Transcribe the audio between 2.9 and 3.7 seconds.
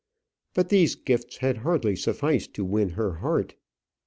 her heart.